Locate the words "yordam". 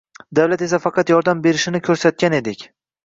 1.15-1.43